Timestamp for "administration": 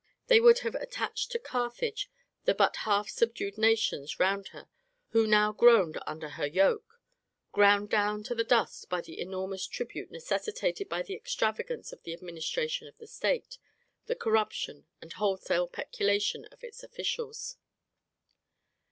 12.13-12.87